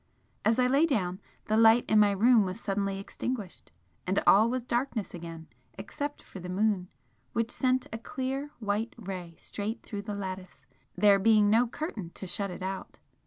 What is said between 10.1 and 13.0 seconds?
lattice, there being no curtain to shut it out.